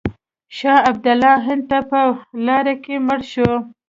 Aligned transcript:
شاه 0.57 0.79
عبدالله 0.89 1.35
هند 1.47 1.63
ته 1.69 1.77
په 1.89 1.99
لاره 2.45 2.75
کې 2.83 2.95
مړ 3.07 3.19
شو. 3.31 3.51